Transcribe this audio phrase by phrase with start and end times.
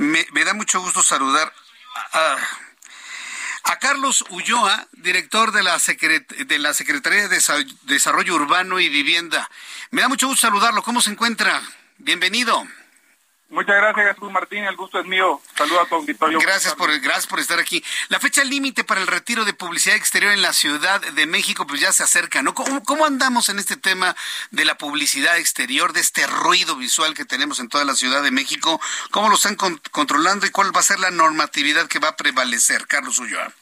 [0.00, 1.52] Me, da mucho gusto saludar
[2.14, 2.36] a,
[3.64, 7.38] a Carlos Ulloa, director de la, Secret, de la Secretaría de
[7.82, 9.50] Desarrollo Urbano y Vivienda.
[9.90, 10.82] Me da mucho gusto saludarlo.
[10.82, 11.60] ¿Cómo se encuentra?
[11.98, 12.66] Bienvenido.
[13.50, 14.64] Muchas gracias, Jesús Martín.
[14.64, 15.40] El gusto es mío.
[15.56, 16.38] Saludos a tu auditorio.
[16.38, 17.84] Gracias por, gracias por estar aquí.
[18.08, 21.80] La fecha límite para el retiro de publicidad exterior en la Ciudad de México, pues
[21.80, 22.54] ya se acerca, ¿no?
[22.54, 24.14] ¿Cómo, ¿Cómo, andamos en este tema
[24.52, 28.30] de la publicidad exterior, de este ruido visual que tenemos en toda la Ciudad de
[28.30, 28.80] México?
[29.10, 32.16] ¿Cómo lo están con, controlando y cuál va a ser la normatividad que va a
[32.16, 32.86] prevalecer?
[32.86, 33.52] Carlos Ulloa.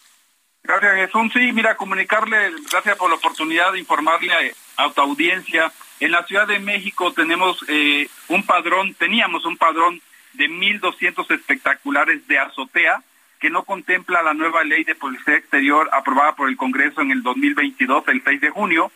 [0.64, 1.32] Gracias, Jesús.
[1.32, 6.46] Sí, mira, comunicarle, gracias por la oportunidad de informarle a tu audiencia en la Ciudad
[6.46, 10.00] de México tenemos eh, un padrón, teníamos un padrón
[10.34, 13.02] de 1.200 espectaculares de azotea
[13.40, 17.22] que no contempla la nueva ley de publicidad exterior aprobada por el Congreso en el
[17.22, 18.90] 2022, el 6 de junio.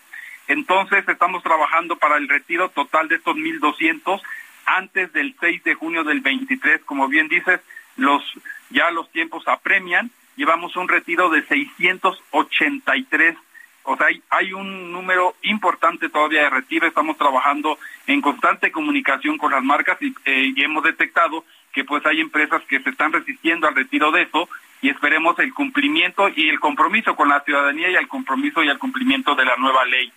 [0.48, 4.20] Entonces estamos trabajando para el retiro total de estos 1.200
[4.66, 6.82] antes del 6 de junio del 23.
[6.84, 7.60] Como bien dices,
[7.96, 8.22] los
[8.70, 10.10] ya los tiempos apremian.
[10.36, 13.36] Llevamos un retiro de 683
[13.84, 16.86] o sea, hay, un número importante todavía de retiro.
[16.86, 22.04] Estamos trabajando en constante comunicación con las marcas y, eh, y, hemos detectado que pues
[22.06, 24.48] hay empresas que se están resistiendo al retiro de eso
[24.80, 28.78] y esperemos el cumplimiento y el compromiso con la ciudadanía y el compromiso y el
[28.78, 30.12] cumplimiento de la nueva ley.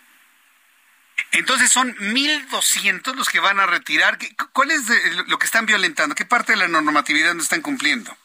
[1.32, 4.18] Entonces son 1.200 los que van a retirar.
[4.54, 4.90] ¿Cuál es
[5.28, 6.16] lo que están violentando?
[6.16, 8.16] ¿Qué parte de la normatividad no están cumpliendo?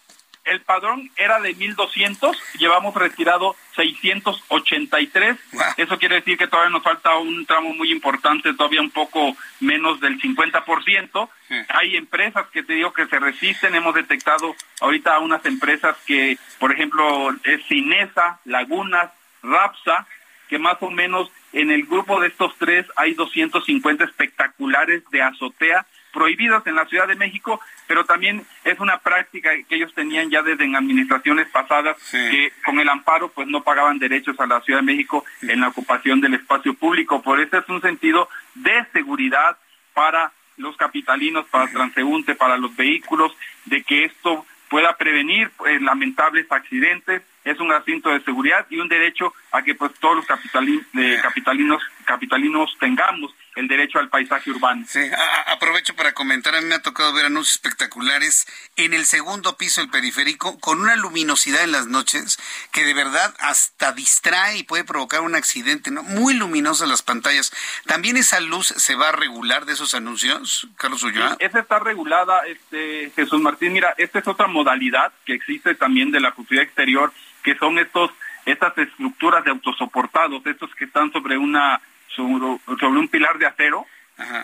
[0.45, 5.37] El padrón era de 1.200, llevamos retirado 683.
[5.77, 10.01] Eso quiere decir que todavía nos falta un tramo muy importante, todavía un poco menos
[10.01, 11.29] del 50%.
[11.69, 16.73] Hay empresas que te digo que se resisten, hemos detectado ahorita unas empresas que, por
[16.73, 19.11] ejemplo, es Cinesa, Lagunas,
[19.43, 20.07] Rapsa,
[20.49, 25.87] que más o menos en el grupo de estos tres hay 250 espectaculares de azotea
[26.13, 30.43] prohibidos en la Ciudad de México, pero también es una práctica que ellos tenían ya
[30.43, 34.81] desde en administraciones pasadas, que con el amparo pues no pagaban derechos a la Ciudad
[34.81, 37.23] de México en la ocupación del espacio público.
[37.23, 39.57] Por eso es un sentido de seguridad
[39.95, 43.33] para los capitalinos, para el transeúnte, para los vehículos,
[43.65, 48.89] de que esto pueda prevenir pues, lamentables accidentes, es un asunto de seguridad y un
[48.89, 54.85] derecho a que pues todos los capitalinos, capitalinos tengamos el derecho al paisaje urbano.
[54.89, 55.01] Sí,
[55.47, 59.81] aprovecho para comentar, a mí me ha tocado ver anuncios espectaculares en el segundo piso
[59.81, 62.39] del periférico con una luminosidad en las noches
[62.73, 66.03] que de verdad hasta distrae y puede provocar un accidente, ¿no?
[66.03, 67.53] Muy luminosas las pantallas.
[67.87, 71.37] ¿También esa luz se va a regular de esos anuncios, Carlos Ulloa?
[71.39, 73.73] esa está regulada, este Jesús Martín.
[73.73, 77.13] Mira, esta es otra modalidad que existe también de la publicidad exterior,
[77.43, 78.11] que son estos
[78.47, 81.81] estas estructuras de autosoportados, estos que están sobre una
[82.15, 83.87] sobre, un pilar de acero.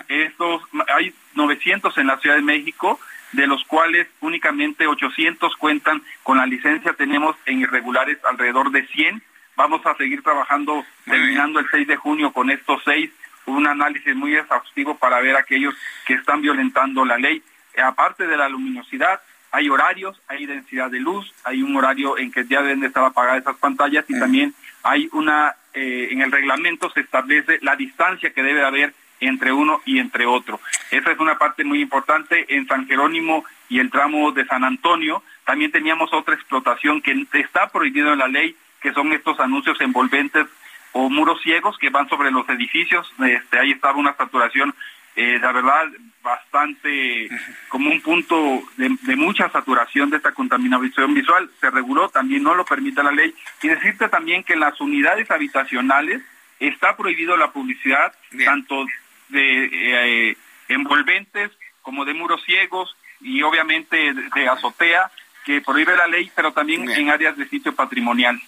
[0.09, 0.63] Estos
[0.95, 2.99] hay 900 en la Ciudad de México,
[3.33, 6.95] de los cuales únicamente 800 cuentan con la licencia.
[6.95, 9.23] Tenemos en irregulares alrededor de 100.
[9.57, 13.11] Vamos a seguir trabajando terminando el 6 de junio con estos seis.
[13.47, 15.75] Un análisis muy exhaustivo para ver aquellos
[16.07, 17.43] que están violentando la ley.
[17.79, 19.21] Aparte de la luminosidad,
[19.53, 23.05] hay horarios, hay densidad de luz, hay un horario en que ya deben de estar
[23.05, 28.33] apagadas esas pantallas y también hay una eh, en el reglamento se establece la distancia
[28.33, 30.59] que debe haber entre uno y entre otro.
[30.91, 32.47] Esa es una parte muy importante.
[32.57, 37.69] En San Jerónimo y el tramo de San Antonio también teníamos otra explotación que está
[37.69, 40.47] prohibido en la ley, que son estos anuncios envolventes
[40.93, 43.13] o muros ciegos que van sobre los edificios.
[43.27, 44.75] Este, ahí estaba una saturación
[45.17, 45.87] eh, la verdad,
[46.23, 47.29] bastante
[47.69, 51.51] como un punto de, mucha saturación de esta contaminación visual.
[51.61, 53.35] Se reguló, también no lo permite la ley.
[53.63, 56.23] Y decirte también que en las unidades habitacionales
[56.61, 58.15] está prohibido la publicidad,
[58.45, 58.87] tanto
[59.29, 60.37] de eh,
[60.69, 61.51] envolventes
[61.81, 65.11] como de muros ciegos y obviamente de, azotea,
[65.45, 68.39] que prohíbe la ley, pero también en áreas de sitio patrimonial.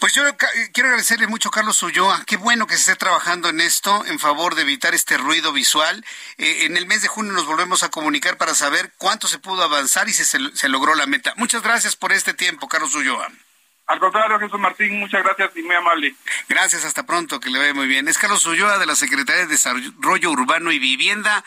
[0.00, 0.22] Pues yo
[0.72, 2.24] quiero agradecerle mucho, Carlos Ulloa.
[2.26, 6.02] Qué bueno que se esté trabajando en esto en favor de evitar este ruido visual.
[6.38, 9.62] Eh, en el mes de junio nos volvemos a comunicar para saber cuánto se pudo
[9.62, 11.34] avanzar y si se, logró la meta.
[11.36, 13.28] Muchas gracias por este tiempo, Carlos Ulloa.
[13.88, 16.14] Al contrario, Jesús Martín, muchas gracias y muy amable.
[16.48, 18.08] Gracias, hasta pronto, que le vaya muy bien.
[18.08, 21.44] Es Carlos Ulloa de la Secretaría de Desarrollo Urbano y Vivienda.